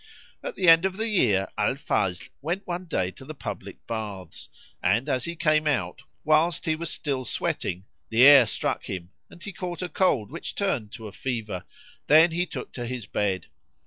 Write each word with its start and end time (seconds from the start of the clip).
At 0.41 0.55
the 0.55 0.67
end 0.67 0.83
of 0.85 0.97
the 0.97 1.07
year 1.07 1.47
Al 1.59 1.75
Fazl 1.75 2.29
went 2.41 2.65
one 2.65 2.85
day 2.85 3.11
to 3.11 3.23
the 3.23 3.35
public 3.35 3.85
baths; 3.85 4.49
and, 4.81 5.07
as 5.07 5.25
he 5.25 5.35
came 5.35 5.67
out 5.67 6.01
whilst 6.23 6.65
he 6.65 6.75
was 6.75 6.89
still 6.89 7.23
sweating, 7.23 7.85
the 8.09 8.23
air 8.23 8.47
struck 8.47 8.85
him[FN#20] 8.85 9.07
and 9.29 9.43
he 9.43 9.53
caught 9.53 9.83
a 9.83 9.89
cold 9.89 10.31
which 10.31 10.55
turned 10.55 10.91
to 10.93 11.07
a 11.07 11.11
fever; 11.11 11.65
then 12.07 12.31
he 12.31 12.47
took 12.47 12.71
to 12.73 12.87
his 12.87 13.05
bed. 13.05 13.45